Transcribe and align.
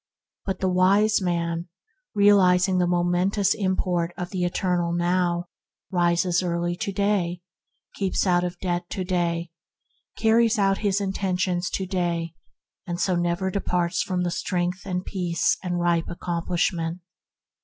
But 0.47 0.61
the 0.61 0.67
wise 0.67 1.21
man, 1.21 1.67
realizing 2.15 2.79
the 2.79 2.87
momentous 2.87 3.53
import 3.53 4.15
of 4.17 4.31
the 4.31 4.45
Eternal 4.45 4.93
Now, 4.93 5.45
rises 5.91 6.41
early 6.41 6.75
to 6.77 6.91
day; 6.91 7.43
keeps 7.93 8.25
out 8.25 8.43
of 8.43 8.57
debt 8.57 8.89
to 8.89 9.03
day; 9.03 9.51
carries 10.17 10.57
out 10.57 10.79
his 10.79 11.01
intentions 11.01 11.69
to 11.73 11.85
day; 11.85 12.33
and 12.87 12.99
so 12.99 13.15
never 13.15 13.51
departs 13.51 14.01
from 14.01 14.27
strength 14.31 14.87
and 14.87 15.05
peace 15.05 15.59
and 15.63 15.79
ripe 15.79 16.09
accomplishment. 16.09 17.01